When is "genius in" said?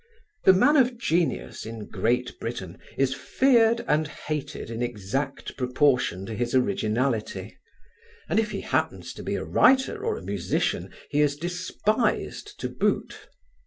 0.97-1.85